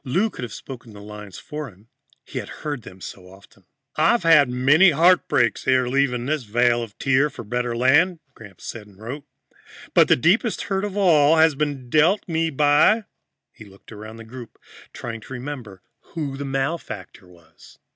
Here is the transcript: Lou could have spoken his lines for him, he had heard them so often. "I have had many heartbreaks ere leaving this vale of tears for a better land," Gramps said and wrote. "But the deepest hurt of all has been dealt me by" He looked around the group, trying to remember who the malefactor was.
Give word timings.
Lou 0.03 0.31
could 0.31 0.41
have 0.41 0.51
spoken 0.51 0.95
his 0.95 1.03
lines 1.03 1.37
for 1.37 1.69
him, 1.69 1.87
he 2.25 2.39
had 2.39 2.49
heard 2.49 2.81
them 2.81 2.99
so 2.99 3.29
often. 3.31 3.67
"I 3.97 4.13
have 4.13 4.23
had 4.23 4.49
many 4.49 4.89
heartbreaks 4.89 5.67
ere 5.67 5.87
leaving 5.87 6.25
this 6.25 6.41
vale 6.41 6.81
of 6.81 6.97
tears 6.97 7.33
for 7.33 7.43
a 7.43 7.45
better 7.45 7.77
land," 7.77 8.17
Gramps 8.33 8.65
said 8.65 8.87
and 8.87 8.97
wrote. 8.99 9.25
"But 9.93 10.07
the 10.07 10.15
deepest 10.15 10.63
hurt 10.63 10.83
of 10.85 10.97
all 10.97 11.35
has 11.37 11.53
been 11.53 11.87
dealt 11.87 12.27
me 12.27 12.49
by" 12.49 13.03
He 13.53 13.65
looked 13.65 13.91
around 13.91 14.17
the 14.17 14.23
group, 14.23 14.57
trying 14.91 15.21
to 15.21 15.33
remember 15.33 15.83
who 16.15 16.35
the 16.35 16.45
malefactor 16.45 17.27
was. 17.27 17.77